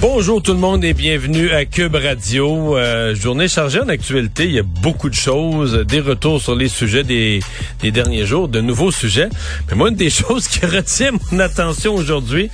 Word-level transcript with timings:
Bonjour 0.00 0.42
tout 0.42 0.52
le 0.52 0.58
monde 0.58 0.84
et 0.84 0.92
bienvenue 0.92 1.50
à 1.50 1.64
Cube 1.64 1.94
Radio. 1.94 2.76
Euh, 2.76 3.14
journée 3.14 3.48
chargée 3.48 3.80
en 3.80 3.88
actualité, 3.88 4.44
il 4.44 4.52
y 4.52 4.58
a 4.58 4.62
beaucoup 4.62 5.08
de 5.08 5.14
choses, 5.14 5.84
des 5.86 6.00
retours 6.00 6.40
sur 6.40 6.54
les 6.54 6.68
sujets 6.68 7.04
des, 7.04 7.40
derniers 7.82 8.26
jours, 8.26 8.48
de 8.48 8.60
nouveaux 8.60 8.90
sujets. 8.90 9.28
Mais 9.68 9.76
moi, 9.76 9.88
une 9.88 9.96
des 9.96 10.10
choses 10.22 10.48
qui 10.48 10.64
retient 10.66 11.12
mon 11.30 11.38
attention 11.40 11.94
aujourd'hui, 11.94 12.50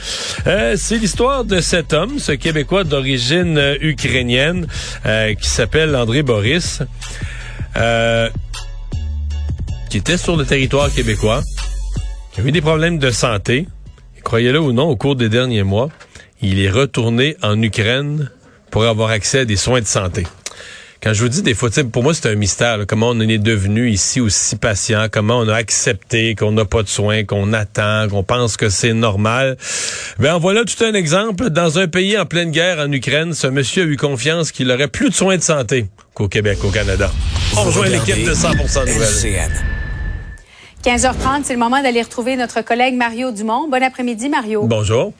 euh, 0.46 0.74
c'est 0.76 0.98
l'histoire 0.98 1.44
de 1.44 1.60
cet 1.60 1.92
homme, 1.92 2.18
ce 2.18 2.32
Québécois 2.32 2.84
d'origine 2.84 3.58
euh, 3.58 3.76
ukrainienne, 3.80 4.66
qui 5.40 5.48
s'appelle 5.48 5.96
André 5.96 6.22
Boris, 6.22 6.82
qui 9.88 9.96
était 9.96 10.18
sur 10.18 10.36
le 10.36 10.44
territoire 10.44 10.92
québécois, 10.92 11.42
qui 12.32 12.40
a 12.40 12.44
eu 12.44 12.52
des 12.52 12.60
problèmes 12.60 12.98
de 12.98 13.10
santé, 13.10 13.66
croyez-le 14.22 14.60
ou 14.60 14.72
non, 14.72 14.88
au 14.88 14.96
cours 14.96 15.16
des 15.16 15.28
derniers 15.28 15.64
mois 15.64 15.88
il 16.42 16.60
est 16.60 16.70
retourné 16.70 17.36
en 17.42 17.60
Ukraine 17.62 18.30
pour 18.70 18.84
avoir 18.84 19.10
accès 19.10 19.40
à 19.40 19.44
des 19.44 19.56
soins 19.56 19.80
de 19.80 19.86
santé. 19.86 20.26
Quand 21.02 21.14
je 21.14 21.22
vous 21.22 21.30
dis 21.30 21.40
des 21.40 21.54
fois, 21.54 21.70
pour 21.90 22.02
moi, 22.02 22.12
c'est 22.12 22.28
un 22.28 22.34
mystère. 22.34 22.76
Là, 22.76 22.84
comment 22.84 23.08
on 23.08 23.20
est 23.20 23.38
devenu 23.38 23.88
ici 23.88 24.20
aussi 24.20 24.56
patient, 24.56 25.06
comment 25.10 25.38
on 25.38 25.48
a 25.48 25.54
accepté 25.54 26.34
qu'on 26.34 26.52
n'a 26.52 26.66
pas 26.66 26.82
de 26.82 26.88
soins, 26.88 27.24
qu'on 27.24 27.54
attend, 27.54 28.06
qu'on 28.10 28.22
pense 28.22 28.58
que 28.58 28.68
c'est 28.68 28.92
normal. 28.92 29.56
Ben 30.18 30.36
voilà 30.36 30.62
tout 30.64 30.84
un 30.84 30.92
exemple. 30.92 31.48
Dans 31.48 31.78
un 31.78 31.88
pays 31.88 32.18
en 32.18 32.26
pleine 32.26 32.50
guerre, 32.50 32.80
en 32.80 32.92
Ukraine, 32.92 33.32
ce 33.32 33.46
monsieur 33.46 33.84
a 33.84 33.86
eu 33.86 33.96
confiance 33.96 34.52
qu'il 34.52 34.70
aurait 34.70 34.88
plus 34.88 35.08
de 35.08 35.14
soins 35.14 35.38
de 35.38 35.42
santé 35.42 35.86
qu'au 36.12 36.28
Québec, 36.28 36.58
au 36.64 36.70
Canada. 36.70 37.10
On 37.56 37.62
rejoint 37.62 37.88
l'équipe 37.88 38.22
de 38.22 38.34
100% 38.34 38.80
Nouvelles. 38.86 39.50
15h30, 40.84 41.44
c'est 41.44 41.54
le 41.54 41.58
moment 41.58 41.82
d'aller 41.82 42.02
retrouver 42.02 42.36
notre 42.36 42.62
collègue 42.62 42.94
Mario 42.94 43.32
Dumont. 43.32 43.68
Bon 43.70 43.82
après-midi, 43.82 44.28
Mario. 44.28 44.64
Bonjour. 44.66 45.14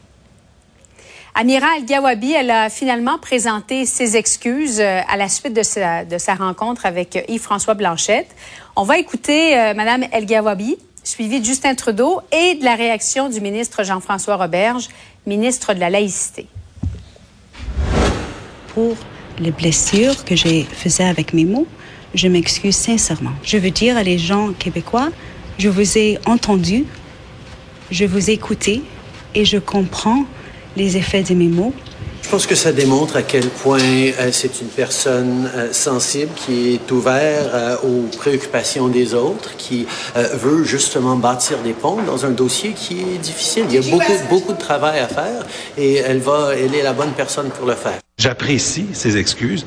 Amira 1.35 1.77
El-Gawabi, 1.79 2.33
elle 2.33 2.51
a 2.51 2.69
finalement 2.71 3.19
présenté 3.19 3.87
ses 3.87 4.17
excuses 4.17 4.81
euh, 4.81 5.01
à 5.09 5.17
la 5.17 5.29
suite 5.29 5.55
de 5.55 5.63
sa, 5.63 6.35
rencontre 6.35 6.87
avec 6.87 7.15
euh, 7.15 7.23
Yves-François 7.29 7.75
Blanchette. 7.75 8.27
On 8.75 8.83
va 8.83 8.99
écouter 8.99 9.57
euh, 9.57 9.75
Madame 9.75 10.05
El-Gawabi, 10.11 10.77
suivie 11.05 11.41
de 11.41 11.45
Justin 11.45 11.77
Trudeau 11.77 12.21
et 12.33 12.57
de 12.57 12.65
la 12.65 12.75
réaction 12.75 13.29
du 13.29 13.41
ministre 13.41 13.85
Jean-François 13.85 14.37
Roberge, 14.37 14.89
ministre 15.25 15.73
de 15.73 15.79
la 15.79 15.89
laïcité. 15.89 16.47
Pour 18.75 18.97
les 19.39 19.53
blessures 19.53 20.25
que 20.25 20.35
j'ai 20.35 20.65
faites 20.65 21.01
avec 21.01 21.33
mes 21.33 21.45
mots, 21.45 21.67
je 22.13 22.27
m'excuse 22.27 22.77
sincèrement. 22.77 23.33
Je 23.45 23.57
veux 23.57 23.71
dire 23.71 23.97
à 23.97 24.03
les 24.03 24.19
gens 24.19 24.53
québécois, 24.53 25.11
je 25.59 25.69
vous 25.69 25.97
ai 25.97 26.19
entendu, 26.27 26.87
je 27.93 28.05
vous 28.05 28.31
ai 28.31 28.33
écouté 28.33 28.83
et 29.37 29.45
je 29.45 29.59
comprends 29.59 30.25
les 30.81 30.97
effets 30.97 31.23
de 31.23 31.35
mes 31.35 31.49
mots. 31.49 31.75
Je 32.23 32.29
pense 32.31 32.47
que 32.47 32.55
ça 32.55 32.73
démontre 32.73 33.17
à 33.17 33.23
quel 33.23 33.49
point 33.49 33.81
euh, 33.81 34.31
c'est 34.31 34.61
une 34.61 34.69
personne 34.69 35.51
euh, 35.55 35.73
sensible 35.73 36.31
qui 36.37 36.75
est 36.75 36.91
ouverte 36.93 37.51
euh, 37.53 37.77
aux 37.83 38.07
préoccupations 38.17 38.89
des 38.89 39.15
autres, 39.15 39.57
qui 39.57 39.87
euh, 40.17 40.29
veut 40.35 40.63
justement 40.65 41.17
bâtir 41.17 41.59
des 41.59 41.73
ponts 41.73 42.03
dans 42.07 42.25
un 42.25 42.31
dossier 42.31 42.73
qui 42.73 43.01
est 43.01 43.19
difficile. 43.19 43.65
Il 43.69 43.75
y 43.75 43.79
a 43.79 43.91
beaucoup, 43.91 44.13
beaucoup 44.29 44.53
de 44.53 44.59
travail 44.59 45.01
à 45.01 45.09
faire 45.09 45.45
et 45.77 45.97
elle 45.97 46.21
va, 46.21 46.53
elle 46.55 46.75
est 46.75 46.83
la 46.83 46.93
bonne 46.93 47.13
personne 47.13 47.49
pour 47.51 47.67
le 47.67 47.75
faire. 47.75 47.99
J'apprécie 48.19 48.87
ses 48.93 49.17
excuses, 49.17 49.67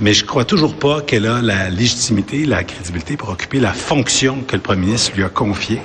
mais 0.00 0.12
je 0.12 0.24
crois 0.24 0.44
toujours 0.44 0.74
pas 0.74 1.02
qu'elle 1.02 1.26
a 1.26 1.40
la 1.40 1.70
légitimité, 1.70 2.46
la 2.46 2.64
crédibilité 2.64 3.16
pour 3.16 3.28
occuper 3.28 3.60
la 3.60 3.72
fonction 3.72 4.42
que 4.46 4.56
le 4.56 4.62
premier 4.62 4.86
ministre 4.86 5.12
lui 5.14 5.24
a 5.24 5.28
confiée. 5.28 5.82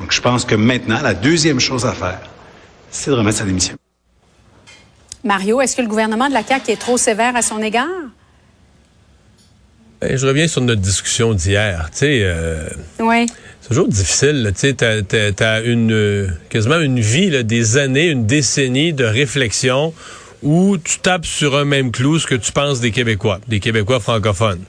Donc, 0.00 0.12
je 0.12 0.20
pense 0.20 0.44
que 0.44 0.54
maintenant, 0.54 1.00
la 1.02 1.14
deuxième 1.14 1.60
chose 1.60 1.84
à 1.86 1.92
faire, 1.92 2.20
c'est 2.90 3.10
de 3.10 3.16
remettre 3.16 3.38
sa 3.38 3.44
démission. 3.44 3.76
Mario, 5.24 5.60
est-ce 5.60 5.74
que 5.76 5.82
le 5.82 5.88
gouvernement 5.88 6.28
de 6.28 6.34
la 6.34 6.42
CAQ 6.44 6.72
est 6.72 6.76
trop 6.80 6.98
sévère 6.98 7.34
à 7.34 7.42
son 7.42 7.62
égard? 7.62 7.88
Ben, 10.00 10.16
je 10.18 10.26
reviens 10.26 10.46
sur 10.48 10.60
notre 10.60 10.82
discussion 10.82 11.32
d'hier. 11.32 11.88
Tu 11.92 11.98
sais, 11.98 12.20
euh, 12.22 12.68
Oui. 13.00 13.26
c'est 13.60 13.68
toujours 13.68 13.88
difficile. 13.88 14.52
Tu 14.54 14.74
sais, 14.76 15.32
t'as 15.34 15.62
une, 15.62 15.92
euh, 15.92 16.28
quasiment 16.50 16.78
une 16.78 17.00
vie, 17.00 17.30
là, 17.30 17.42
des 17.42 17.78
années, 17.78 18.08
une 18.08 18.26
décennie 18.26 18.92
de 18.92 19.04
réflexion 19.04 19.94
où 20.42 20.76
tu 20.78 20.98
tapes 20.98 21.26
sur 21.26 21.56
un 21.56 21.64
même 21.64 21.90
clou 21.90 22.18
ce 22.18 22.26
que 22.26 22.34
tu 22.34 22.52
penses 22.52 22.80
des 22.80 22.90
Québécois, 22.90 23.40
des 23.48 23.60
Québécois 23.60 24.00
francophones. 24.00 24.60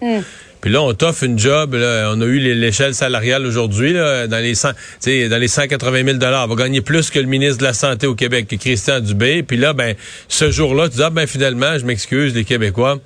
Puis 0.61 0.73
là, 0.73 0.81
on 0.81 0.93
t'offre 0.93 1.23
une 1.23 1.37
job. 1.37 1.75
Là, 1.75 2.11
on 2.11 2.21
a 2.21 2.25
eu 2.25 2.39
l'échelle 2.39 2.95
salariale 2.95 3.45
aujourd'hui 3.45 3.93
dans 3.93 4.41
les 4.41 4.55
100, 4.55 4.69
tu 4.71 4.75
sais, 4.99 5.29
dans 5.29 5.37
les 5.37 5.47
180 5.47 6.03
000 6.05 6.17
dollars. 6.17 6.45
On 6.45 6.55
va 6.55 6.63
gagner 6.63 6.81
plus 6.81 7.11
que 7.11 7.19
le 7.19 7.27
ministre 7.27 7.59
de 7.59 7.63
la 7.63 7.73
Santé 7.73 8.07
au 8.07 8.15
Québec, 8.15 8.47
Christian 8.59 8.99
Dubé. 8.99 9.43
Puis 9.43 9.57
là, 9.57 9.73
ben, 9.73 9.95
ce 10.27 10.49
jour-là, 10.49 10.89
tu 10.89 10.95
dis 10.95 11.03
ah 11.03 11.11
ben 11.11 11.27
finalement, 11.27 11.77
je 11.77 11.85
m'excuse, 11.85 12.33
les 12.33 12.45
Québécois. 12.45 12.99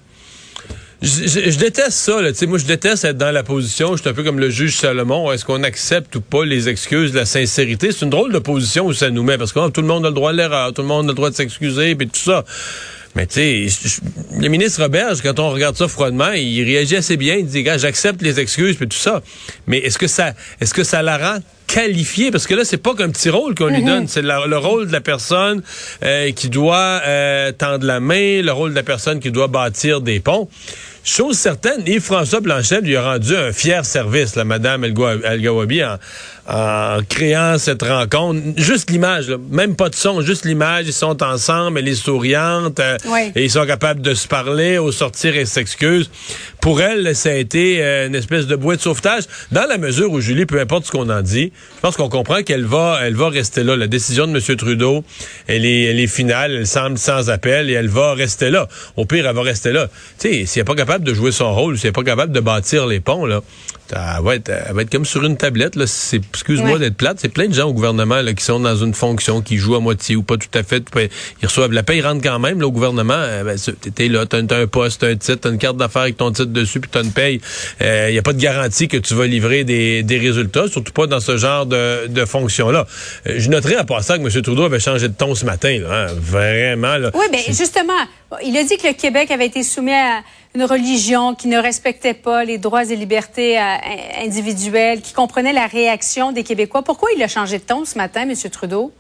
Je, 1.02 1.28
je- 1.52 1.58
déteste 1.58 1.92
ça. 1.94 2.22
Là. 2.22 2.32
Tu 2.32 2.40
sais, 2.40 2.46
Moi, 2.46 2.58
je 2.58 2.66
déteste 2.66 3.06
être 3.06 3.18
dans 3.18 3.32
la 3.32 3.44
position. 3.44 3.96
Je 3.96 4.02
suis 4.02 4.10
un 4.10 4.14
peu 4.14 4.24
comme 4.24 4.40
le 4.40 4.50
juge 4.50 4.76
Salomon. 4.76 5.32
Est-ce 5.32 5.46
qu'on 5.46 5.64
accepte 5.64 6.14
ou 6.18 6.22
pas 6.22 6.44
les 6.44 6.68
excuses, 6.68 7.14
la 7.14 7.26
sincérité? 7.26 7.92
C'est 7.92 8.04
une 8.04 8.10
drôle 8.10 8.34
de 8.34 8.40
position 8.40 8.86
où 8.86 8.94
ça 8.94 9.10
nous 9.10 9.24
met 9.24 9.38
parce 9.38 9.54
que 9.54 9.60
oh, 9.60 9.70
tout 9.70 9.82
le 9.82 9.88
monde 9.88 10.06
a 10.06 10.10
le 10.10 10.16
droit 10.16 10.32
à 10.32 10.34
l'erreur, 10.34 10.74
tout 10.74 10.82
le 10.82 10.88
monde 10.90 11.06
a 11.06 11.10
le 11.10 11.14
droit 11.16 11.30
de 11.30 11.36
s'excuser, 11.36 11.96
puis 11.96 12.08
tout 12.08 12.20
ça. 12.20 12.44
Mais 13.16 13.26
tu 13.28 13.70
sais, 13.70 14.00
le 14.40 14.48
ministre 14.50 14.82
Roberge, 14.84 15.22
quand 15.24 15.40
on 15.40 15.50
regarde 15.52 15.76
ça 15.78 15.88
froidement, 15.88 16.32
il 16.32 16.64
réagit 16.64 16.98
assez 16.98 17.18
bien. 17.18 17.36
Il 17.38 17.46
dit, 17.48 17.64
gars, 17.64 17.78
j'accepte 17.78 18.22
les 18.22 18.40
excuses, 18.40 18.76
puis 18.76 18.88
tout 18.88 18.98
ça. 18.98 19.22
Mais 19.68 19.78
est-ce 19.80 19.98
que 19.98 20.08
ça, 20.08 20.34
est-ce 20.60 20.74
que 20.74 20.84
ça 20.84 21.02
la 21.02 21.18
rend 21.18 21.40
qualifiée? 21.70 22.32
Parce 22.32 22.48
que 22.48 22.56
là, 22.56 22.66
c'est 22.66 22.78
pas 22.78 22.96
qu'un 22.96 23.10
petit 23.10 23.30
rôle 23.30 23.56
qu'on 23.56 23.68
lui 23.68 23.84
donne. 23.84 24.08
C'est 24.08 24.22
le 24.22 24.58
rôle 24.58 24.88
de 24.88 24.92
la 24.92 25.02
personne 25.02 25.62
euh, 26.04 26.32
qui 26.32 26.50
doit 26.50 27.02
euh, 27.06 27.52
tendre 27.52 27.86
la 27.86 28.00
main, 28.00 28.42
le 28.42 28.52
rôle 28.52 28.72
de 28.72 28.76
la 28.76 28.84
personne 28.84 29.20
qui 29.20 29.32
doit 29.32 29.48
bâtir 29.48 30.02
des 30.02 30.20
ponts. 30.20 30.50
Chose 31.12 31.40
certaine, 31.40 31.82
Yves-François 31.88 32.40
Blanchet 32.40 32.82
lui 32.82 32.96
a 32.96 33.02
rendu 33.14 33.36
un 33.36 33.52
fier 33.52 33.84
service, 33.84 34.36
la 34.36 34.44
Madame 34.44 34.84
El-Gawabi, 34.84 35.84
en, 35.84 35.98
en 36.48 37.00
créant 37.10 37.58
cette 37.58 37.82
rencontre. 37.82 38.40
Juste 38.58 38.92
l'image, 38.92 39.32
même 39.50 39.76
pas 39.76 39.90
de 39.90 39.96
son, 39.96 40.22
juste 40.22 40.46
l'image. 40.46 40.86
Ils 40.86 40.94
sont 40.94 41.24
ensemble, 41.24 41.80
elle 41.80 41.88
est 41.88 41.96
souriante, 41.96 42.80
euh, 42.80 42.96
Oui. 43.08 43.32
et 43.36 43.44
ils 43.44 43.50
sont 43.50 43.66
capables 43.66 44.02
de 44.02 44.14
se 44.14 44.28
parler. 44.28 44.78
Au 44.78 44.92
sortir, 44.92 45.36
elle 45.36 45.48
s'excuse. 45.48 46.12
Pour 46.62 46.80
elle, 46.80 47.16
ça 47.16 47.30
a 47.30 47.34
été 47.34 47.82
euh, 47.84 48.06
une 48.06 48.14
espèce 48.14 48.46
de 48.46 48.56
bouée 48.56 48.76
de 48.76 48.82
sauvetage, 48.82 49.24
dans 49.52 49.66
la 49.68 49.80
mesure 49.80 50.12
où 50.12 50.22
Julie, 50.22 50.46
peu 50.46 50.60
importe 50.60 50.86
ce 50.86 50.92
qu'on 50.92 51.10
en 51.10 51.22
dit, 51.24 51.52
je 51.78 51.80
pense 51.82 51.98
qu'on 51.98 52.10
comprend 52.10 52.44
qu'elle 52.44 52.66
va, 52.66 53.00
elle 53.02 53.16
va 53.16 53.30
rester 53.30 53.64
là. 53.64 53.76
La 53.76 53.88
décision 53.88 54.28
de 54.28 54.38
M. 54.38 54.56
Trudeau, 54.58 55.04
elle 55.48 55.66
est, 55.66 55.86
elle 55.86 56.00
est 56.00 56.06
finale, 56.08 56.52
elle 56.52 56.68
semble 56.68 57.00
sans 57.00 57.32
appel, 57.32 57.68
et 57.72 57.74
elle 57.74 57.88
va 57.90 58.14
rester 58.14 58.52
là. 58.52 58.68
Au 58.96 59.06
pire, 59.06 59.26
elle 59.28 59.36
va 59.36 59.42
rester 59.42 59.72
là. 59.72 59.88
Tu 60.20 60.30
sais, 60.30 60.46
si 60.46 60.60
elle 60.60 60.64
n'est 60.64 60.66
pas 60.66 60.76
capable 60.76 60.99
de 61.04 61.14
jouer 61.14 61.32
son 61.32 61.54
rôle, 61.54 61.78
si 61.78 61.86
elle 61.86 61.90
n'est 61.90 61.94
pas 61.94 62.04
capable 62.04 62.32
de 62.32 62.40
bâtir 62.40 62.86
les 62.88 63.00
ponts, 63.00 63.26
là, 63.26 63.42
elle 63.92 64.24
va 64.24 64.36
être, 64.36 64.50
elle 64.50 64.76
va 64.76 64.82
être 64.84 64.92
comme 64.92 65.06
sur 65.06 65.24
une 65.24 65.36
tablette. 65.36 65.76
Là. 65.76 65.86
Excuse-moi 65.86 66.74
Ouais. 66.74 66.80
d'être 66.80 66.96
plate, 66.96 67.18
c'est 67.20 67.30
plein 67.30 67.48
de 67.48 67.54
gens 67.56 67.70
au 67.70 67.74
gouvernement 67.74 68.22
là, 68.22 68.34
qui 68.34 68.44
sont 68.44 68.60
dans 68.60 68.76
une 68.76 68.94
fonction, 68.94 69.42
qui 69.42 69.58
jouent 69.58 69.76
à 69.76 69.80
moitié 69.80 70.16
ou 70.16 70.22
pas 70.22 70.38
tout 70.38 70.48
à 70.54 70.62
fait. 70.64 70.84
Ils 71.42 71.46
reçoivent 71.48 71.72
la 71.72 71.82
paie, 71.82 71.98
ils 71.98 72.06
rentrent 72.06 72.22
quand 72.22 72.38
même 72.38 72.60
là, 72.60 72.68
au 72.68 72.72
gouvernement. 72.72 73.16
Euh, 73.16 73.44
ben, 73.44 73.58
t'es 73.96 74.08
là, 74.08 74.26
t'as, 74.28 74.38
un- 74.38 74.68
poste, 74.68 75.02
t'as 75.02 75.08
un 75.10 75.16
titre, 75.16 75.40
t'as 75.42 75.50
une 75.50 75.58
carte 75.58 75.78
d'affaires 75.78 76.04
avec 76.04 76.18
ton 76.18 76.32
titre 76.32 76.52
dessus, 76.52 76.80
puis 76.80 76.90
t'as 76.92 77.02
une 77.04 77.12
paye. 77.12 77.42
Il 77.82 78.12
n'y 78.12 78.18
a 78.20 78.22
pas 78.22 78.34
de 78.34 78.40
garantie 78.42 78.88
que 78.88 78.98
tu 78.98 79.16
vas 79.16 79.26
livrer 79.26 79.64
des, 79.64 80.04
des 80.04 80.18
résultats, 80.20 80.68
surtout 80.68 80.94
pas 80.94 81.08
dans 81.08 81.20
ce 81.20 81.38
genre 81.38 81.66
de, 81.66 82.06
de 82.08 82.26
fonction-là. 82.26 82.86
Euh, 83.28 83.36
je 83.38 83.50
noterai 83.50 83.76
à 83.76 83.86
part 83.86 84.04
ça 84.04 84.18
que 84.20 84.24
M. 84.24 84.42
Trudeau 84.44 84.64
avait 84.66 84.80
changé 84.80 85.08
de 85.08 85.14
ton 85.14 85.34
ce 85.34 85.46
matin. 85.46 85.80
Là, 85.82 86.06
hein. 86.10 86.14
Vraiment. 86.20 86.98
Là. 86.98 87.10
Oui, 87.16 87.26
bien, 87.32 87.42
justement, 87.48 87.94
il 88.44 88.56
a 88.58 88.64
dit 88.64 88.78
que 88.78 88.88
le 88.88 88.94
Québec 88.94 89.32
avait 89.32 89.48
été 89.48 89.64
soumis 89.64 89.94
à 89.94 90.22
une 90.56 90.64
religion 90.64 91.36
qui 91.36 91.48
ne 91.48 91.58
respectait 91.58 92.14
pas 92.14 92.44
les 92.44 92.58
droits 92.58 92.84
et 92.86 92.96
libertés 92.96 93.58
euh, 93.60 93.62
in- 93.62 94.26
individuelles, 94.26 95.02
qui 95.02 95.14
comprenait 95.14 95.54
la 95.54 95.68
réaction 95.68 96.32
des 96.32 96.44
Québécois. 96.44 96.82
Pourquoi 96.84 97.10
il 97.16 97.24
a 97.24 97.28
changé 97.28 97.58
de 97.60 97.64
ton 97.64 97.86
ce 97.86 97.98
matin, 97.98 98.22
M. 98.30 98.36
Trudeau? 98.52 98.92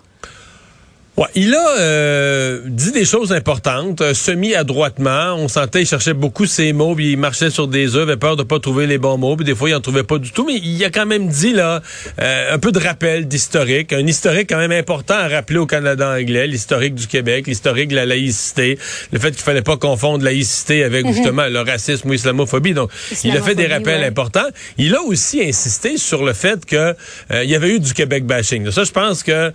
Ouais, 1.19 1.27
il 1.36 1.54
a 1.54 1.77
euh, 1.80 2.62
dit 2.66 2.94
des 2.94 3.04
choses 3.04 3.33
importantes, 3.33 4.00
euh, 4.00 4.13
semi-adroitement. 4.13 5.33
On 5.36 5.50
sentait, 5.50 5.81
il 5.81 5.86
cherchait 5.86 6.13
beaucoup 6.13 6.45
ses 6.45 6.71
mots, 6.71 6.95
puis 6.95 7.12
il 7.12 7.18
marchait 7.18 7.50
sur 7.50 7.68
des 7.68 7.98
œufs, 7.98 8.04
avait 8.04 8.16
peur 8.16 8.38
de 8.38 8.44
pas 8.44 8.57
trouver 8.60 8.88
les 8.88 8.98
bons 8.98 9.18
mots, 9.18 9.36
puis 9.36 9.44
des 9.44 9.54
fois, 9.54 9.69
il 9.69 9.75
en 9.75 9.81
trouvait 9.81 10.06
pas 10.06 10.18
du 10.18 10.31
tout. 10.31 10.45
Mais 10.45 10.56
il 10.56 10.81
a 10.86 10.89
quand 10.89 11.06
même 11.06 11.27
dit, 11.27 11.51
là, 11.51 11.81
euh, 12.21 12.54
un 12.54 12.57
peu 12.57 12.71
de 12.71 12.80
rappel 12.80 13.27
d'historique, 13.27 13.92
un 13.92 14.07
historique 14.07 14.48
quand 14.48 14.60
même 14.60 14.71
important 14.71 15.16
à 15.16 15.27
rappeler 15.27 15.57
au 15.57 15.66
Canada 15.66 16.10
anglais, 16.10 16.48
l'historique 16.48 16.95
du 16.95 17.07
Québec, 17.07 17.48
l'historique 17.48 17.89
de 17.89 17.95
la 17.95 18.06
laïcité, 18.06 18.80
le 19.12 19.19
fait 19.19 19.31
qu'il 19.31 19.44
fallait 19.44 19.62
pas 19.62 19.75
confondre 19.75 20.24
laïcité 20.24 20.86
avec 20.86 21.06
mhm. 21.06 21.13
justement 21.13 21.48
le 21.50 21.60
racisme 21.60 22.07
ou 22.07 22.13
l'islamophobie. 22.13 22.74
Donc, 22.74 22.92
il 23.25 23.36
a 23.36 23.42
fait 23.42 23.56
des 23.56 23.68
rappels 23.68 24.06
importants. 24.06 24.48
Il 24.77 24.95
a 24.95 25.01
aussi 25.01 25.44
insisté 25.44 25.98
sur 25.98 26.24
le 26.24 26.31
fait 26.31 26.65
que 26.65 26.95
il 27.30 27.50
y 27.50 27.56
avait 27.56 27.75
eu 27.75 27.81
du 27.81 27.94
Québec 27.94 28.25
bashing. 28.25 28.72
Ça, 28.72 28.86
je 28.86 28.92
pense 28.92 29.22
que 29.22 29.51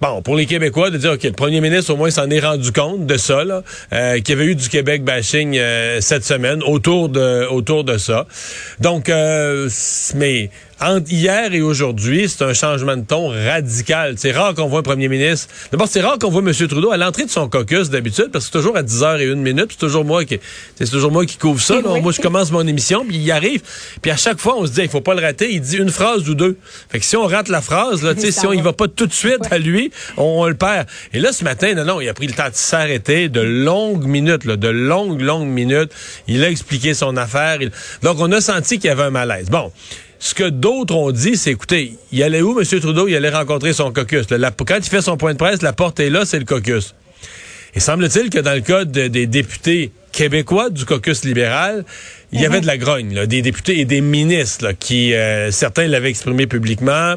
bon, 0.00 0.22
pour 0.22 0.36
les 0.36 0.46
Québécois, 0.46 0.90
de 0.90 0.98
dire, 0.98 1.12
OK, 1.12 1.22
le 1.22 1.32
premier 1.32 1.60
ministre, 1.60 1.92
au 1.92 1.96
moins, 1.96 2.10
s'en 2.10 2.28
est 2.30 2.40
rendu 2.40 2.72
compte 2.72 3.06
de 3.06 3.16
ça, 3.16 3.44
là, 3.44 3.62
euh, 3.92 4.20
qu'il 4.20 4.30
y 4.30 4.32
avait 4.32 4.50
eu 4.50 4.54
du 4.54 4.68
Québec 4.68 5.04
bashing 5.04 5.56
euh, 5.56 6.00
cette 6.00 6.24
semaine 6.24 6.62
autour 6.62 7.08
de, 7.08 7.46
autour 7.50 7.84
de 7.84 7.98
ça. 7.98 8.26
Donc, 8.80 9.08
euh, 9.08 9.68
mais 10.14 10.50
entre 10.80 11.10
hier 11.10 11.52
et 11.52 11.60
aujourd'hui, 11.60 12.28
c'est 12.28 12.44
un 12.44 12.54
changement 12.54 12.96
de 12.96 13.04
ton 13.04 13.28
radical. 13.28 14.14
C'est 14.16 14.32
rare 14.32 14.54
qu'on 14.54 14.68
voit 14.68 14.80
un 14.80 14.82
premier 14.82 15.08
ministre. 15.08 15.48
D'abord, 15.72 15.88
c'est 15.88 16.00
rare 16.00 16.18
qu'on 16.18 16.30
voit 16.30 16.40
M. 16.40 16.52
Trudeau 16.52 16.92
à 16.92 16.96
l'entrée 16.96 17.24
de 17.24 17.30
son 17.30 17.48
caucus 17.48 17.90
d'habitude, 17.90 18.28
parce 18.32 18.46
que 18.46 18.52
c'est 18.52 18.58
toujours 18.58 18.76
à 18.76 18.82
10 18.82 19.02
h 19.02 19.20
et 19.20 19.24
une 19.24 19.42
minute, 19.42 19.68
c'est 19.70 19.78
toujours 19.78 20.04
moi 20.04 20.24
qui, 20.24 20.38
c'est 20.76 20.90
toujours 20.90 21.10
moi 21.10 21.26
qui 21.26 21.36
couvre 21.36 21.60
ça. 21.60 21.80
Moi, 21.80 22.12
je 22.12 22.20
commence 22.20 22.52
mon 22.52 22.66
émission, 22.66 23.04
puis 23.04 23.16
il 23.16 23.30
arrive, 23.32 23.62
puis 24.00 24.10
à 24.10 24.16
chaque 24.16 24.38
fois, 24.38 24.56
on 24.56 24.66
se 24.66 24.72
dit, 24.72 24.82
il 24.82 24.88
faut 24.88 25.00
pas 25.00 25.14
le 25.14 25.20
rater. 25.20 25.52
Il 25.52 25.60
dit 25.60 25.76
une 25.76 25.90
phrase 25.90 26.28
ou 26.28 26.34
deux. 26.34 26.56
Fait 26.90 27.00
que 27.00 27.04
si 27.04 27.16
on 27.16 27.26
rate 27.26 27.48
la 27.48 27.60
phrase, 27.60 28.02
là, 28.02 28.12
si 28.30 28.46
on 28.46 28.52
y 28.52 28.60
va 28.60 28.72
pas 28.72 28.88
tout 28.88 29.06
de 29.06 29.12
suite 29.12 29.50
à 29.50 29.58
lui, 29.58 29.90
on, 30.16 30.46
le 30.46 30.54
perd. 30.54 30.86
Et 31.12 31.18
là, 31.18 31.32
ce 31.32 31.44
matin, 31.44 31.74
non, 31.74 31.84
non, 31.84 32.00
il 32.00 32.08
a 32.08 32.14
pris 32.14 32.26
le 32.26 32.34
temps 32.34 32.48
de 32.48 32.54
s'arrêter, 32.54 33.28
de 33.28 33.40
longues 33.40 34.04
minutes, 34.04 34.44
là, 34.44 34.56
de 34.56 34.68
longues, 34.68 35.20
longues 35.20 35.48
minutes. 35.48 35.90
Il 36.28 36.44
a 36.44 36.50
expliqué 36.50 36.94
son 36.94 37.16
affaire. 37.16 37.58
Donc, 38.02 38.18
on 38.20 38.30
a 38.32 38.40
senti 38.40 38.78
qu'il 38.78 38.88
y 38.88 38.92
avait 38.92 39.04
un 39.04 39.10
malaise. 39.10 39.50
Bon. 39.50 39.72
Ce 40.18 40.34
que 40.34 40.48
d'autres 40.48 40.94
ont 40.94 41.12
dit, 41.12 41.36
c'est, 41.36 41.52
écoutez, 41.52 41.94
il 42.10 42.22
allait 42.22 42.42
où, 42.42 42.58
M. 42.58 42.64
Trudeau? 42.64 43.06
Il 43.08 43.14
allait 43.14 43.30
rencontrer 43.30 43.72
son 43.72 43.92
caucus. 43.92 44.26
quand 44.26 44.76
il 44.76 44.84
fait 44.84 45.00
son 45.00 45.16
point 45.16 45.32
de 45.32 45.38
presse, 45.38 45.62
la 45.62 45.72
porte 45.72 46.00
est 46.00 46.10
là, 46.10 46.24
c'est 46.24 46.38
le 46.38 46.44
caucus. 46.44 46.94
Et 47.74 47.80
semble-t-il 47.80 48.30
que 48.30 48.38
dans 48.38 48.54
le 48.54 48.60
cas 48.60 48.84
des 48.84 49.26
députés 49.26 49.92
québécois 50.10 50.70
du 50.70 50.84
caucus 50.84 51.24
libéral, 51.24 51.84
il 52.30 52.40
y 52.40 52.46
avait 52.46 52.56
mhm. 52.56 52.62
de 52.62 52.66
la 52.66 52.76
grogne, 52.76 53.26
des 53.26 53.40
députés 53.40 53.80
et 53.80 53.84
des 53.86 54.02
ministres 54.02 54.72
qui, 54.78 55.14
euh, 55.14 55.50
certains 55.50 55.86
l'avaient 55.86 56.10
exprimé 56.10 56.46
publiquement 56.46 57.14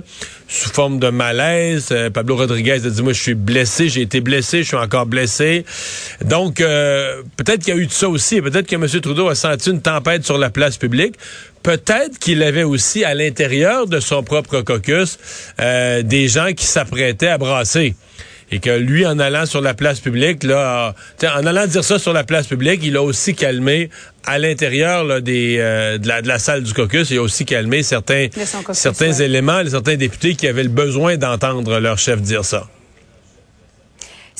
sous 0.48 0.69
forme 0.69 1.00
de 1.00 1.10
malaise. 1.10 1.90
Euh, 1.92 2.10
Pablo 2.10 2.38
Rodriguez 2.38 2.86
a 2.86 2.90
dit, 2.90 3.02
moi, 3.02 3.12
je 3.12 3.22
suis 3.22 3.34
blessé, 3.34 3.90
j'ai 3.90 4.02
été 4.02 4.22
blessé, 4.22 4.63
je 4.63 4.68
suis 4.68 4.78
encore 4.78 5.06
blessé. 5.06 5.66
Donc, 6.24 6.62
euh, 6.62 7.24
peut-être 7.36 7.63
qu'il 7.63 7.74
y 7.74 7.78
a 7.78 7.80
eu 7.80 7.88
de 7.88 7.92
ça 7.92 8.08
aussi. 8.08 8.42
Peut-être 8.42 8.68
que 8.68 8.75
M. 8.75 8.88
Trudeau 8.88 9.28
a 9.28 9.36
senti 9.36 9.69
une 9.69 9.81
tempête 9.81 10.24
sur 10.24 10.38
la 10.38 10.50
place 10.50 10.78
publique. 10.78 11.16
Peut-être 11.62 12.18
qu'il 12.18 12.42
avait 12.42 12.63
aussi 12.63 13.04
à 13.04 13.13
l'intérieur 13.13 13.88
de 13.88 14.00
son 14.00 14.24
propre 14.24 14.62
caucus 14.62 15.19
des 15.60 16.28
gens 16.28 16.54
qui 16.54 16.66
s'apprêtaient 16.66 17.28
à 17.28 17.38
brasser 17.38 17.94
et 18.51 18.59
que 18.59 18.69
lui, 18.69 19.06
en 19.06 19.18
allant 19.19 19.45
sur 19.45 19.62
la 19.62 19.74
place 19.74 20.00
publique, 20.00 20.44
là, 20.44 20.94
en 21.24 21.45
allant 21.45 21.68
dire 21.68 21.83
ça 21.83 21.98
sur 21.98 22.13
la 22.13 22.24
place 22.24 22.48
publique, 22.48 22.81
il 22.83 22.98
a 22.98 23.01
aussi 23.01 23.33
calmé 23.33 23.89
à 24.25 24.38
l'intérieur 24.38 25.21
des 25.21 25.57
euh, 25.59 25.98
de, 25.98 26.07
la, 26.07 26.21
de, 26.21 26.27
la, 26.27 26.38
salle 26.38 26.63
du 26.63 26.74
caucus, 26.74 27.09
il 27.09 27.18
a 27.18 27.21
aussi 27.21 27.45
calmé 27.45 27.81
certains 27.81 28.27
certains 28.74 29.13
éléments, 29.13 29.62
certains 29.68 29.95
députés 29.95 30.36
qui 30.36 30.48
avaient 30.48 30.63
le 30.63 30.69
besoin 30.69 31.18
d'entendre 31.18 31.80
leur 31.80 31.98
chef 31.98 32.21
dire 32.21 32.45
ça. 32.45 32.68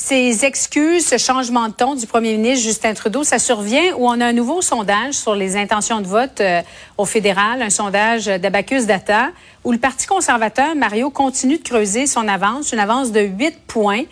Ces 0.04 0.44
excuses, 0.44 1.06
ce 1.06 1.16
changement 1.16 1.68
de 1.68 1.74
ton 1.74 1.94
du 1.94 2.08
premier 2.08 2.36
ministre 2.36 2.64
Justin 2.64 2.92
Trudeau, 2.92 3.22
ça 3.22 3.38
survient 3.38 3.94
où 3.96 4.08
on 4.08 4.20
a 4.20 4.26
un 4.26 4.32
nouveau 4.32 4.60
sondage 4.60 5.14
sur 5.14 5.36
les 5.36 5.56
intentions 5.56 6.00
de 6.00 6.08
vote 6.08 6.40
euh, 6.40 6.60
au 6.98 7.04
fédéral, 7.04 7.62
un 7.62 7.70
sondage 7.70 8.26
d'Abacus 8.26 8.86
Data, 8.86 9.28
où 9.62 9.70
le 9.70 9.78
Parti 9.78 10.08
conservateur, 10.08 10.74
Mario, 10.74 11.10
continue 11.10 11.58
de 11.58 11.62
creuser 11.62 12.08
son 12.08 12.26
avance, 12.26 12.72
une 12.72 12.80
avance 12.80 13.12
de 13.12 13.20
8 13.20 13.60
points, 13.68 14.02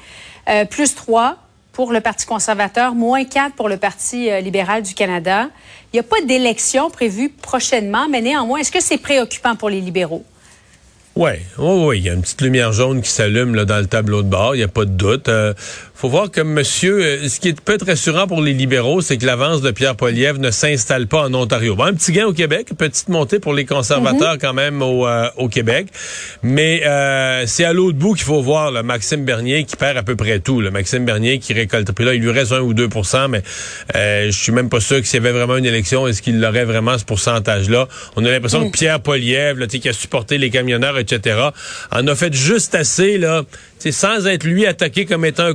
euh, 0.48 0.64
plus 0.64 0.94
3 0.94 1.38
pour 1.72 1.90
le 1.90 2.00
Parti 2.00 2.24
conservateur, 2.24 2.94
moins 2.94 3.24
4 3.24 3.56
pour 3.56 3.68
le 3.68 3.76
Parti 3.76 4.30
euh, 4.30 4.38
libéral 4.38 4.84
du 4.84 4.94
Canada. 4.94 5.48
Il 5.92 5.96
n'y 5.96 6.00
a 6.00 6.04
pas 6.04 6.20
d'élection 6.20 6.88
prévue 6.88 7.30
prochainement, 7.30 8.06
mais 8.08 8.20
néanmoins, 8.20 8.60
est-ce 8.60 8.70
que 8.70 8.80
c'est 8.80 8.98
préoccupant 8.98 9.56
pour 9.56 9.68
les 9.68 9.80
libéraux? 9.80 10.24
Oui, 11.16 11.30
oui, 11.58 11.84
oui. 11.86 11.98
Il 11.98 12.04
y 12.04 12.08
a 12.08 12.12
une 12.12 12.22
petite 12.22 12.40
lumière 12.40 12.72
jaune 12.72 13.02
qui 13.02 13.10
s'allume 13.10 13.54
là, 13.54 13.64
dans 13.64 13.78
le 13.78 13.86
tableau 13.86 14.22
de 14.22 14.28
bord, 14.28 14.54
il 14.54 14.58
n'y 14.58 14.64
a 14.64 14.68
pas 14.68 14.84
de 14.84 14.90
doute. 14.90 15.28
Euh, 15.28 15.54
faut 16.00 16.08
voir 16.08 16.30
que 16.30 16.40
monsieur, 16.40 17.02
euh, 17.02 17.28
ce 17.28 17.38
qui 17.40 17.48
est 17.48 17.60
peut 17.60 17.74
être 17.74 17.84
rassurant 17.84 18.26
pour 18.26 18.40
les 18.40 18.54
libéraux, 18.54 19.02
c'est 19.02 19.18
que 19.18 19.26
l'avance 19.26 19.60
de 19.60 19.70
Pierre 19.70 19.96
Poilievre 19.96 20.38
ne 20.38 20.50
s'installe 20.50 21.06
pas 21.06 21.24
en 21.24 21.34
Ontario. 21.34 21.76
Bon, 21.76 21.84
un 21.84 21.92
petit 21.92 22.12
gain 22.12 22.24
au 22.24 22.32
Québec, 22.32 22.68
petite 22.78 23.10
montée 23.10 23.38
pour 23.38 23.52
les 23.52 23.66
conservateurs 23.66 24.32
mhm. 24.32 24.38
quand 24.40 24.54
même 24.54 24.80
au, 24.80 25.06
euh, 25.06 25.28
au 25.36 25.50
Québec, 25.50 25.88
mais 26.42 26.80
euh, 26.86 27.44
c'est 27.46 27.64
à 27.64 27.74
l'autre 27.74 27.98
bout 27.98 28.14
qu'il 28.14 28.24
faut 28.24 28.40
voir 28.40 28.70
le 28.70 28.82
Maxime 28.82 29.26
Bernier 29.26 29.64
qui 29.64 29.76
perd 29.76 29.98
à 29.98 30.02
peu 30.02 30.16
près 30.16 30.40
tout. 30.40 30.62
Le 30.62 30.70
Maxime 30.70 31.04
Bernier 31.04 31.38
qui 31.38 31.52
récolte. 31.52 31.92
Puis 31.92 32.06
là, 32.06 32.14
il 32.14 32.22
lui 32.22 32.30
reste 32.30 32.52
un 32.52 32.60
ou 32.60 32.72
2% 32.72 33.28
mais 33.28 33.42
je 33.94 34.30
suis 34.30 34.52
même 34.52 34.70
pas 34.70 34.80
sûr 34.80 35.02
que 35.02 35.06
s'il 35.06 35.22
y 35.22 35.26
avait 35.26 35.36
vraiment 35.36 35.58
une 35.58 35.66
élection, 35.66 36.08
est-ce 36.08 36.22
qu'il 36.22 36.42
aurait 36.42 36.64
vraiment 36.64 36.96
ce 36.96 37.04
pourcentage-là? 37.04 37.88
On 38.16 38.24
a 38.24 38.30
l'impression 38.30 38.62
que 38.62 38.68
mm. 38.68 38.72
Pierre 38.72 39.00
Poilievre, 39.00 39.66
qui 39.66 39.86
a 39.86 39.92
supporté 39.92 40.38
les 40.38 40.48
camionneurs, 40.48 40.98
etc., 40.98 41.36
en 41.92 42.06
a 42.06 42.14
fait 42.14 42.32
juste 42.32 42.74
assez 42.74 43.18
là 43.18 43.42
sans 43.90 44.26
être 44.26 44.44
lui 44.44 44.66
attaqué 44.66 45.06
comme 45.06 45.24
étant 45.24 45.44
un 45.44 45.54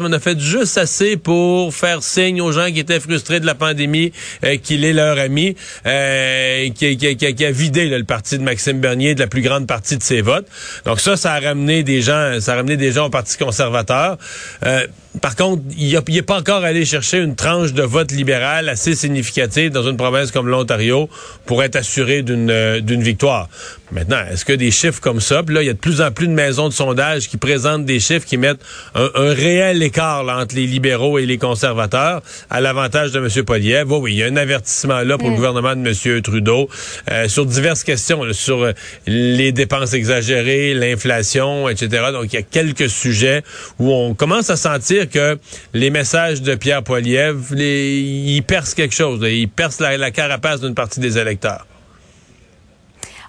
on 0.00 0.12
a 0.12 0.20
fait 0.20 0.38
juste 0.38 0.78
assez 0.78 1.16
pour 1.16 1.74
faire 1.74 2.02
signe 2.02 2.40
aux 2.40 2.52
gens 2.52 2.70
qui 2.70 2.80
étaient 2.80 3.00
frustrés 3.00 3.40
de 3.40 3.46
la 3.46 3.54
pandémie 3.54 4.12
euh, 4.44 4.56
qu'il 4.56 4.84
est 4.84 4.92
leur 4.92 5.18
ami, 5.18 5.56
euh, 5.86 6.68
qui, 6.70 7.44
a 7.44 7.50
vidé 7.50 7.86
le 7.86 8.04
parti 8.04 8.38
de 8.38 8.42
Maxime 8.42 8.80
Bernier 8.80 9.14
de 9.14 9.20
la 9.20 9.26
plus 9.26 9.42
grande 9.42 9.66
partie 9.66 9.96
de 9.96 10.02
ses 10.02 10.20
votes. 10.20 10.46
Donc 10.84 11.00
ça, 11.00 11.16
ça 11.16 11.34
a 11.34 11.40
ramené 11.40 11.82
des 11.82 12.02
gens, 12.02 12.40
ça 12.40 12.52
a 12.52 12.56
ramené 12.56 12.76
des 12.76 12.92
gens 12.92 13.06
au 13.06 13.10
Parti 13.10 13.36
conservateur. 13.36 14.18
Euh, 14.64 14.86
par 15.20 15.36
contre, 15.36 15.62
il 15.76 15.98
n'est 16.08 16.22
pas 16.22 16.38
encore 16.38 16.64
allé 16.64 16.84
chercher 16.84 17.18
une 17.18 17.36
tranche 17.36 17.72
de 17.72 17.82
vote 17.82 18.12
libéral 18.12 18.68
assez 18.68 18.94
significative 18.94 19.70
dans 19.70 19.88
une 19.88 19.96
province 19.96 20.30
comme 20.30 20.48
l'Ontario 20.48 21.08
pour 21.46 21.62
être 21.62 21.76
assuré 21.76 22.22
d'une 22.22 22.50
euh, 22.50 22.80
d'une 22.80 23.02
victoire. 23.02 23.48
Maintenant, 23.92 24.18
est-ce 24.30 24.44
que 24.44 24.52
des 24.52 24.72
chiffres 24.72 25.00
comme 25.00 25.20
ça, 25.20 25.44
puis 25.44 25.54
là, 25.54 25.62
il 25.62 25.66
y 25.66 25.70
a 25.70 25.72
de 25.72 25.78
plus 25.78 26.00
en 26.00 26.10
plus 26.10 26.26
de 26.26 26.32
maisons 26.32 26.68
de 26.68 26.72
sondage 26.72 27.28
qui 27.28 27.36
présentent 27.36 27.84
des 27.84 28.00
chiffres 28.00 28.26
qui 28.26 28.36
mettent 28.36 28.60
un, 28.96 29.32
réel 29.32 29.80
écart 29.82 30.26
entre 30.28 30.56
les 30.56 30.66
libéraux 30.66 31.18
et 31.18 31.26
les 31.26 31.38
conservateurs 31.38 32.20
à 32.50 32.60
l'avantage 32.60 33.12
de 33.12 33.20
M. 33.20 33.44
Poliev. 33.44 33.92
Oui, 33.92 33.98
oui, 34.02 34.12
il 34.14 34.18
y 34.18 34.22
a 34.24 34.26
un 34.26 34.36
avertissement 34.36 35.02
là 35.02 35.18
pour 35.18 35.28
le 35.28 35.34
mm. 35.34 35.36
gouvernement 35.36 35.76
de 35.76 35.88
M. 35.88 36.22
Trudeau 36.22 36.68
euh, 37.12 37.28
sur 37.28 37.46
diverses 37.46 37.84
questions, 37.84 38.22
sur 38.32 38.64
euh, 38.64 38.72
les 39.06 39.52
dépenses 39.52 39.92
exagérées, 39.92 40.74
l'inflation, 40.74 41.68
etc. 41.68 42.06
Donc, 42.12 42.32
il 42.32 42.34
y 42.34 42.38
a 42.38 42.42
quelques 42.42 42.90
sujets 42.90 43.44
où 43.78 43.92
on 43.92 44.14
commence 44.14 44.50
à 44.50 44.56
sentir 44.56 45.05
que 45.06 45.38
les 45.74 45.90
messages 45.90 46.42
de 46.42 46.54
Pierre 46.54 46.82
Poilievre, 46.82 47.54
ils 47.54 48.42
percent 48.42 48.74
quelque 48.74 48.94
chose. 48.94 49.20
Ils 49.22 49.48
percent 49.48 49.80
la, 49.80 50.10
carapace 50.10 50.60
d'une 50.60 50.74
partie 50.74 51.00
des 51.00 51.18
électeurs. 51.18 51.66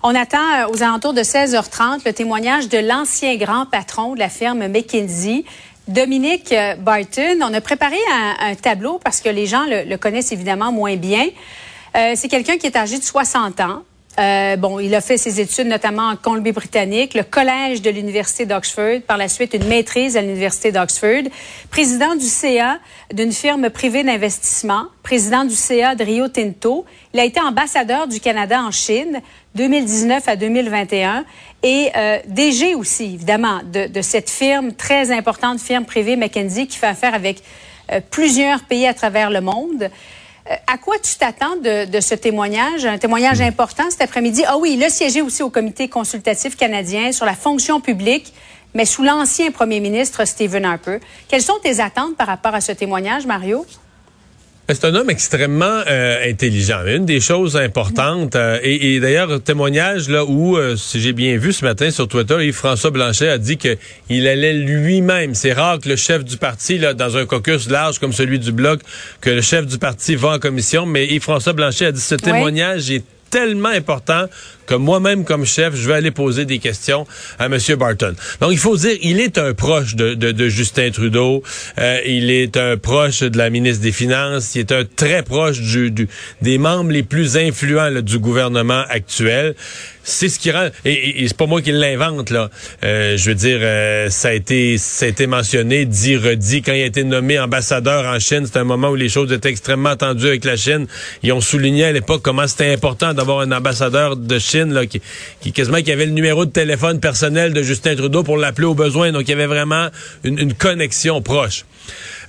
On 0.04 0.14
attend 0.16 0.38
euh, 0.38 0.68
aux 0.72 0.84
alentours 0.84 1.14
de 1.14 1.22
16h30 1.22 2.02
le 2.06 2.14
témoignage 2.14 2.70
de 2.70 2.78
l'ancien 2.78 3.36
grand 3.36 3.66
patron 3.66 4.14
de 4.14 4.20
la 4.20 4.30
firme 4.30 4.68
McKinsey, 4.68 5.44
Dominique 5.88 6.52
euh, 6.52 6.76
Barton. 6.76 7.40
On 7.42 7.54
a 7.54 7.62
préparé 7.62 7.98
un, 8.40 8.56
tableau 8.56 9.00
parce 9.04 9.22
que 9.22 9.30
les 9.30 9.48
gens 9.48 9.66
le, 9.68 9.96
connaissent 9.98 10.32
évidemment 10.32 10.72
moins 10.72 10.96
bien. 10.96 11.26
Euh, 11.96 12.14
c'est 12.16 12.28
quelqu'un 12.28 12.58
qui 12.58 12.68
est 12.68 12.78
âgé 12.78 13.00
de 13.00 13.04
60 13.04 13.60
ans. 13.62 13.84
Euh, 14.20 14.56
bon, 14.56 14.80
il 14.80 14.96
a 14.96 15.02
fait 15.02 15.18
ses 15.18 15.40
études 15.40 15.68
notamment 15.68 16.10
en 16.10 16.16
Colombie-Britannique, 16.16 17.14
le 17.14 17.22
collège 17.22 17.84
de 17.84 17.92
l'université 17.92 18.48
d'Oxford, 18.48 19.02
par 19.06 19.16
la 19.16 19.28
suite 19.28 19.54
une 19.54 19.68
maîtrise 19.68 20.18
à 20.18 20.22
l'université 20.22 20.72
d'Oxford, 20.72 21.24
président 21.70 22.16
du 22.16 22.26
CA 22.26 22.80
d'une 23.14 23.32
firme 23.32 23.70
privée 23.70 24.04
d'investissement, 24.04 24.86
président 25.04 25.46
du 25.46 25.54
CA 25.54 25.94
de 25.94 26.04
Rio 26.04 26.30
Tinto. 26.30 26.86
Il 27.14 27.20
a 27.20 27.26
été 27.26 27.40
ambassadeur 27.40 28.08
du 28.08 28.20
Canada 28.20 28.60
en 28.64 28.72
Chine 28.72 29.22
2019 29.54 30.28
à 30.28 30.36
2021 30.36 31.24
et 31.62 31.92
euh, 31.96 32.18
DG 32.28 32.74
aussi, 32.74 33.14
évidemment, 33.16 33.60
de, 33.72 33.88
de, 33.88 34.02
cette 34.02 34.32
firme 34.32 34.72
très 34.74 35.12
importante, 35.12 35.60
firme 35.60 35.86
privée 35.86 36.16
McKinsey, 36.16 36.66
qui 36.66 36.78
fait 36.78 36.88
affaire 36.88 37.14
avec 37.14 37.44
euh, 37.92 38.02
plusieurs 38.10 38.62
pays 38.62 38.88
à 38.88 38.96
travers 38.96 39.30
le 39.30 39.42
monde. 39.42 39.90
Euh, 40.50 40.56
à 40.68 40.78
quoi 40.78 40.96
tu 41.00 41.16
t'attends 41.18 41.56
de, 41.58 42.00
ce 42.00 42.16
témoignage, 42.16 42.86
un 42.86 42.98
témoignage 42.98 43.40
hmm. 43.40 43.46
important 43.46 43.90
cet 43.90 44.02
après-midi? 44.02 44.44
Ah 44.48 44.58
oui, 44.58 44.74
il 44.74 44.84
a 44.84 44.90
siégé 44.90 45.22
aussi 45.22 45.44
au 45.44 45.50
comité 45.50 45.88
consultatif 45.88 46.56
canadien 46.56 47.12
sur 47.12 47.26
la 47.26 47.34
fonction 47.34 47.82
publique, 47.82 48.34
mais 48.74 48.86
sous 48.86 49.04
l'ancien 49.04 49.52
premier 49.52 49.80
ministre 49.80 50.26
Stephen 50.26 50.66
Harper. 50.66 51.00
Quelles 51.28 51.42
sont 51.42 51.58
tes 51.62 51.80
attentes 51.80 52.16
par 52.16 52.28
rapport 52.28 52.54
à 52.54 52.62
ce 52.62 52.72
témoignage, 52.72 53.26
Mario? 53.26 53.66
C'est 54.70 54.84
un 54.84 54.96
homme 54.96 55.10
extrêmement 55.10 55.82
euh, 55.88 56.30
intelligent. 56.30 56.86
Une 56.86 57.06
des 57.06 57.22
choses 57.22 57.56
importantes, 57.56 58.36
euh, 58.36 58.60
et, 58.62 58.96
et 58.96 59.00
d'ailleurs, 59.00 59.42
témoignage 59.42 60.10
là 60.10 60.26
où, 60.26 60.58
euh, 60.58 60.76
si 60.76 61.00
j'ai 61.00 61.14
bien 61.14 61.38
vu 61.38 61.54
ce 61.54 61.64
matin 61.64 61.90
sur 61.90 62.10
Twitter, 62.10 62.46
Yves-François 62.46 62.92
Blanchet 62.92 63.30
a 63.30 63.38
dit 63.38 63.56
qu'il 63.56 64.28
allait 64.28 64.52
lui-même, 64.52 65.36
c'est 65.36 65.54
rare 65.54 65.80
que 65.80 65.88
le 65.88 65.96
chef 65.96 66.26
du 66.26 66.36
parti, 66.36 66.80
là, 66.80 66.94
dans 66.94 67.16
un 67.16 67.26
caucus 67.26 67.70
large 67.70 68.00
comme 68.00 68.12
celui 68.12 68.40
du 68.40 68.52
Bloc, 68.52 68.82
que 69.22 69.30
le 69.30 69.42
chef 69.42 69.66
du 69.66 69.78
parti 69.78 70.16
va 70.16 70.32
en 70.32 70.40
commission, 70.40 70.86
mais 70.86 71.06
Yves-François 71.08 71.54
Blanchet 71.54 71.86
a 71.86 71.92
dit 71.94 72.02
ce 72.02 72.16
témoignage 72.16 72.92
est 72.92 73.04
tellement 73.30 73.70
important 73.70 74.26
que 74.66 74.76
moi-même, 74.76 75.24
comme 75.24 75.46
chef, 75.46 75.76
je 75.76 75.88
vais 75.88 75.96
aller 75.96 76.12
poser 76.12 76.46
des 76.46 76.60
questions 76.60 77.08
à 77.40 77.46
M. 77.46 77.58
Barton. 77.78 78.14
Donc, 78.42 78.52
il 78.52 78.58
faut 78.58 78.76
dire, 78.76 78.98
il 79.02 79.20
est 79.20 79.38
un 79.38 79.54
proche 79.54 79.96
de, 79.96 80.14
de, 80.14 80.32
de 80.32 80.50
Justin 80.50 80.92
Trudeau. 80.92 81.42
Euh, 81.80 82.00
il 82.06 82.30
est 82.30 82.58
un 82.58 82.78
proche 82.78 83.22
de 83.22 83.38
la 83.38 83.50
ministre 83.50 83.82
des 83.82 83.94
Finances. 83.94 84.56
Il 84.56 84.60
est 84.60 84.72
un 84.72 84.84
très 84.84 85.24
proche 85.24 85.62
du, 85.62 85.90
du 85.92 86.10
des 86.42 86.58
membres 86.58 86.92
les 86.92 87.04
plus 87.04 87.38
influents 87.38 87.90
là, 87.90 88.02
du 88.02 88.20
gouvernement 88.20 88.84
actuel. 88.90 89.56
C'est 90.10 90.30
ce 90.30 90.40
qui 90.40 90.52
rend... 90.52 90.70
Et, 90.86 91.22
et 91.22 91.28
c'est 91.28 91.36
pas 91.36 91.48
moi 91.48 91.62
qui 91.62 91.74
l'invente, 91.74 92.30
là. 92.30 92.50
Euh, 92.86 93.18
je 93.18 93.30
veux 93.30 93.36
dire, 93.36 93.60
euh, 93.62 94.10
ça, 94.10 94.30
a 94.30 94.34
été, 94.34 94.78
ça 94.78 95.06
a 95.06 95.10
été 95.10 95.28
mentionné, 95.28 95.84
dit, 95.84 96.16
redit. 96.16 96.62
Quand 96.62 96.72
il 96.72 96.82
a 96.82 96.86
été 96.86 97.04
nommé 97.04 97.38
ambassadeur 97.38 98.06
en 98.06 98.18
Chine, 98.18 98.46
c'était 98.46 98.60
un 98.60 98.64
moment 98.64 98.88
où 98.88 98.96
les 98.96 99.10
choses 99.10 99.34
étaient 99.34 99.50
extrêmement 99.50 99.98
tendues 99.98 100.28
avec 100.28 100.46
la 100.46 100.56
Chine. 100.56 100.88
Ils 101.24 101.34
ont 101.34 101.42
souligné 101.42 101.84
à 101.84 101.92
l'époque 101.92 102.22
comment 102.24 102.48
c'était 102.48 102.72
important 102.72 103.14
d'avoir 103.14 103.42
un 103.42 103.52
ambassadeur 103.52 104.16
de 104.16 104.40
Chine 104.40 104.88
qui, 104.90 105.02
qui 105.42 105.52
quasiment 105.52 105.82
qui 105.82 105.92
avait 105.92 106.06
le 106.06 106.14
numéro 106.14 106.46
de 106.46 106.52
téléphone 106.52 107.02
personnel 107.02 107.52
de 107.52 107.62
Justin 107.62 107.98
Trudeau 107.98 108.24
pour 108.24 108.38
l'appeler 108.38 108.68
au 108.68 108.76
besoin. 108.76 109.12
Donc, 109.12 109.24
il 109.24 109.32
y 109.32 109.34
avait 109.34 109.46
vraiment 109.46 109.90
une, 110.24 110.54
connexion 110.54 111.22
proche. 111.22 111.66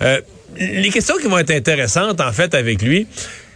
Euh, 0.02 0.20
les 0.58 0.90
questions 0.90 1.16
qui 1.18 1.28
vont 1.28 1.38
être 1.38 1.52
intéressantes, 1.52 2.20
en 2.20 2.32
fait, 2.32 2.56
avec 2.56 2.82
lui, 2.82 3.06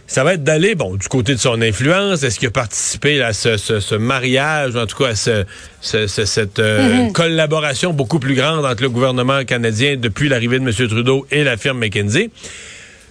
ça 0.05 0.23
va 0.23 0.33
être 0.33 0.43
d'aller, 0.43 0.75
bon, 0.75 0.95
du 0.95 1.07
côté 1.07 1.33
de 1.33 1.39
son 1.39 1.61
influence. 1.61 2.23
Est-ce 2.23 2.39
qu'il 2.39 2.49
a 2.49 2.51
participé 2.51 3.21
à 3.21 3.33
ce, 3.33 3.95
mariage, 3.95 4.75
en 4.75 4.85
tout 4.85 4.97
cas 4.97 5.11
à 5.11 5.15
cette 5.15 6.59
euh, 6.59 7.07
mm-hmm. 7.07 7.11
collaboration 7.13 7.93
beaucoup 7.93 8.19
plus 8.19 8.35
grande 8.35 8.65
entre 8.65 8.83
le 8.83 8.89
gouvernement 8.89 9.43
canadien 9.45 9.95
depuis 9.97 10.29
l'arrivée 10.29 10.59
de 10.59 10.67
M. 10.67 10.73
Trudeau 10.87 11.25
et 11.31 11.43
la 11.43 11.57
firme 11.57 11.79
McKinsey? 11.79 12.29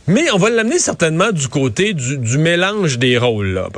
Mais 0.06 0.30
on 0.32 0.38
va 0.38 0.50
l'amener 0.50 0.78
certainement 0.78 1.32
du 1.32 1.48
côté 1.48 1.94
du, 1.94 2.18
du 2.18 2.38
mélange 2.38 2.98
des 2.98 3.18
rôles. 3.18 3.54
Là 3.54 3.68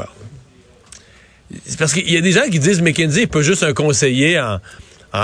parce 1.78 1.92
qu'il 1.92 2.10
y 2.10 2.16
a 2.16 2.20
des 2.20 2.32
gens 2.32 2.48
qui 2.50 2.58
disent 2.58 2.82
McKinsey 2.82 3.20
n'est 3.20 3.26
pas 3.26 3.42
juste 3.42 3.62
un 3.62 3.72
conseiller 3.72 4.40
en, 4.40 4.58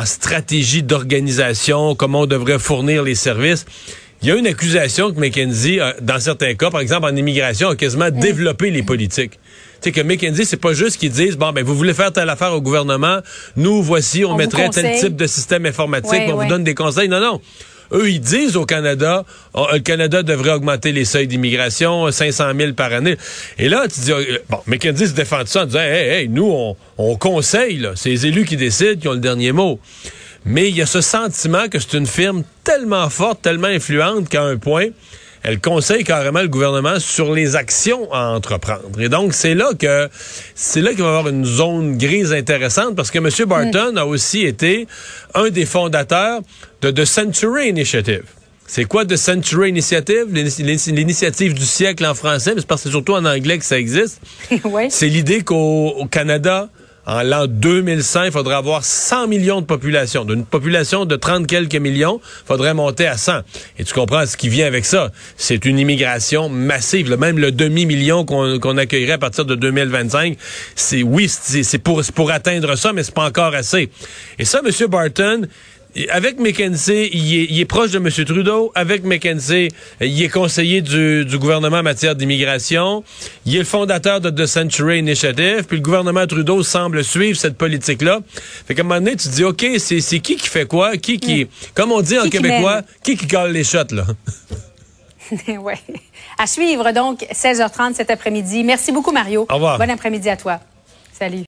stratégie 0.04 0.84
d'organisation, 0.84 1.96
comment 1.96 2.20
on 2.20 2.26
devrait 2.26 2.60
fournir 2.60 3.02
les 3.02 3.16
services. 3.16 3.66
Il 4.22 4.28
y 4.28 4.32
a 4.32 4.36
une 4.36 4.46
accusation 4.46 5.12
que 5.12 5.18
McKinsey, 5.18 5.80
dans 6.02 6.20
certains 6.20 6.54
cas, 6.54 6.70
par 6.70 6.80
exemple 6.80 7.06
en 7.06 7.16
immigration, 7.16 7.68
a 7.68 7.76
quasiment 7.76 8.10
développé 8.10 8.70
les 8.70 8.82
politiques. 8.82 9.32
Tu 9.80 9.88
sais 9.88 9.92
que 9.92 10.02
McKinsey, 10.02 10.44
c'est 10.44 10.58
pas 10.58 10.74
juste 10.74 10.98
qu'ils 10.98 11.10
disent 11.10 11.38
bon 11.38 11.52
ben 11.52 11.64
vous 11.64 11.74
voulez 11.74 11.94
faire 11.94 12.12
telle 12.12 12.28
affaire 12.28 12.52
au 12.52 12.60
gouvernement, 12.60 13.20
nous 13.56 13.82
voici 13.82 14.26
on, 14.26 14.36
mettrait 14.36 14.68
tel 14.68 15.00
type 15.00 15.16
de 15.16 15.26
système 15.26 15.64
informatique, 15.64 16.22
on 16.28 16.36
vous 16.36 16.48
donne 16.48 16.64
des 16.64 16.74
conseils. 16.74 17.08
Non 17.08 17.20
non. 17.20 17.40
Eux, 17.92 18.08
ils 18.08 18.20
disent 18.20 18.56
au 18.56 18.66
Canada, 18.66 19.24
oh, 19.54 19.66
le 19.72 19.80
Canada 19.80 20.22
devrait 20.22 20.52
augmenter 20.52 20.92
les 20.92 21.04
seuils 21.04 21.26
d'immigration, 21.26 22.10
500 22.10 22.52
000 22.56 22.72
par 22.74 22.92
année. 22.92 23.16
Et 23.58 23.68
là, 23.68 23.88
tu 23.92 24.00
dis, 24.00 24.12
euh, 24.12 24.38
bon, 24.48 24.58
McKenzie 24.66 25.08
se 25.08 25.12
défend 25.12 25.42
de 25.42 25.48
ça 25.48 25.62
en 25.62 25.66
disant, 25.66 25.80
hey, 25.80 26.08
hey, 26.08 26.28
nous, 26.28 26.48
on, 26.48 26.76
on 26.98 27.16
conseille, 27.16 27.78
là. 27.78 27.92
C'est 27.96 28.10
les 28.10 28.26
élus 28.26 28.44
qui 28.44 28.56
décident, 28.56 29.00
qui 29.00 29.08
ont 29.08 29.12
le 29.12 29.18
dernier 29.18 29.50
mot. 29.50 29.80
Mais 30.44 30.68
il 30.68 30.76
y 30.76 30.82
a 30.82 30.86
ce 30.86 31.00
sentiment 31.00 31.68
que 31.68 31.78
c'est 31.78 31.94
une 31.94 32.06
firme 32.06 32.44
tellement 32.64 33.08
forte, 33.10 33.42
tellement 33.42 33.68
influente 33.68 34.28
qu'à 34.28 34.42
un 34.42 34.56
point, 34.56 34.86
elle 35.42 35.60
conseille 35.60 36.04
carrément 36.04 36.42
le 36.42 36.48
gouvernement 36.48 36.98
sur 36.98 37.32
les 37.32 37.56
actions 37.56 38.12
à 38.12 38.28
entreprendre. 38.28 39.00
Et 39.00 39.08
donc, 39.08 39.32
c'est 39.32 39.54
là 39.54 39.70
que 39.78 40.08
c'est 40.54 40.82
là 40.82 40.90
qu'il 40.90 41.00
va 41.00 41.06
y 41.06 41.08
avoir 41.08 41.28
une 41.28 41.44
zone 41.44 41.96
grise 41.96 42.32
intéressante 42.32 42.94
parce 42.94 43.10
que 43.10 43.18
M. 43.18 43.28
Barton 43.48 43.96
a 43.96 44.04
aussi 44.04 44.42
été 44.42 44.86
un 45.34 45.48
des 45.48 45.66
fondateurs 45.66 46.40
de 46.82 46.90
The 46.90 47.04
Century 47.04 47.68
Initiative. 47.68 48.24
C'est 48.66 48.84
quoi 48.84 49.04
The 49.04 49.16
Century 49.16 49.70
Initiative? 49.70 50.26
L'initiative 50.30 51.54
du 51.54 51.64
siècle 51.64 52.06
en 52.06 52.14
français, 52.14 52.52
mais 52.54 52.60
c'est 52.60 52.66
parce 52.68 52.82
que 52.82 52.88
c'est 52.88 52.92
surtout 52.92 53.14
en 53.14 53.24
anglais 53.24 53.58
que 53.58 53.64
ça 53.64 53.78
existe. 53.78 54.20
C'est 54.90 55.08
l'idée 55.08 55.40
qu'au 55.40 56.06
Canada, 56.08 56.68
en 57.06 57.22
l'an 57.22 57.46
2100, 57.46 58.24
il 58.24 58.32
faudrait 58.32 58.54
avoir 58.54 58.84
100 58.84 59.26
millions 59.28 59.60
de 59.60 59.66
population. 59.66 60.24
D'une 60.24 60.44
population 60.44 61.04
de 61.04 61.16
30 61.16 61.46
quelques 61.46 61.76
millions, 61.76 62.20
il 62.22 62.46
faudrait 62.46 62.74
monter 62.74 63.06
à 63.06 63.16
100. 63.16 63.40
Et 63.78 63.84
tu 63.84 63.94
comprends 63.94 64.26
ce 64.26 64.36
qui 64.36 64.48
vient 64.48 64.66
avec 64.66 64.84
ça? 64.84 65.10
C'est 65.36 65.64
une 65.64 65.78
immigration 65.78 66.48
massive. 66.48 67.10
Même 67.16 67.38
le 67.38 67.52
demi-million 67.52 68.24
qu'on 68.24 68.76
accueillerait 68.76 69.14
à 69.14 69.18
partir 69.18 69.44
de 69.44 69.54
2025, 69.54 70.36
c'est 70.74 71.02
oui, 71.02 71.28
c'est 71.28 71.78
pour, 71.78 72.02
pour 72.14 72.30
atteindre 72.30 72.76
ça, 72.76 72.92
mais 72.92 73.02
c'est 73.02 73.14
pas 73.14 73.26
encore 73.26 73.54
assez. 73.54 73.90
Et 74.38 74.44
ça, 74.44 74.60
M. 74.64 74.86
Barton, 74.88 75.42
avec 76.10 76.38
McKenzie, 76.38 77.10
il 77.12 77.60
est, 77.60 77.64
proche 77.64 77.90
de 77.90 77.98
M. 77.98 78.08
Trudeau. 78.24 78.72
Avec 78.74 79.04
McKenzie, 79.04 79.68
il 80.00 80.22
est 80.22 80.28
conseiller 80.28 80.82
du, 80.82 81.26
gouvernement 81.38 81.78
en 81.78 81.82
matière 81.82 82.14
d'immigration. 82.14 83.02
Il 83.46 83.56
est 83.56 83.60
le 83.60 83.64
fondateur 83.64 84.20
de 84.20 84.30
The 84.30 84.46
Century 84.46 84.98
Initiative. 84.98 85.64
Puis 85.64 85.78
le 85.78 85.82
gouvernement 85.82 86.26
Trudeau 86.26 86.62
semble 86.62 87.02
suivre 87.04 87.38
cette 87.38 87.56
politique-là. 87.56 88.20
Fait 88.66 88.74
qu'à 88.74 88.82
un 88.82 88.84
moment 88.84 89.00
donné, 89.00 89.16
tu 89.16 89.28
te 89.28 89.34
dis, 89.34 89.44
OK, 89.44 89.66
c'est 89.78 90.00
qui 90.20 90.36
qui 90.36 90.48
fait 90.48 90.66
quoi? 90.66 90.96
Qui 90.96 91.18
qui... 91.18 91.46
Comme 91.74 91.92
on 91.92 92.00
dit 92.00 92.18
en 92.18 92.28
québécois, 92.28 92.82
qui 93.02 93.16
qui 93.16 93.26
colle 93.26 93.52
les 93.52 93.64
shots, 93.64 93.92
là? 93.92 94.04
oui. 95.48 95.74
À 96.38 96.46
suivre, 96.46 96.92
donc, 96.92 97.26
16h30 97.32 97.94
cet 97.94 98.10
après-midi. 98.10 98.64
Merci 98.64 98.92
beaucoup, 98.92 99.12
Mario. 99.12 99.46
Au 99.48 99.54
revoir. 99.54 99.78
Bon 99.78 99.90
après-midi 99.90 100.28
à 100.28 100.36
toi. 100.36 100.60
Salut. 101.12 101.38